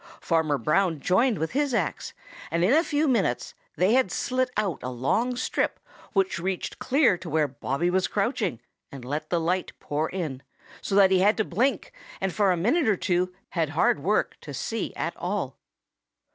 [0.19, 2.15] Farmer Brown joined with his axe,
[2.49, 5.79] and in a few minutes they had slit out a long strip
[6.13, 8.59] which reached clear to where Bobby was crouching
[8.91, 10.41] and let the light pour in,
[10.81, 14.37] so that he had to blink and for a minute or two had hard work
[14.41, 15.55] to see at all.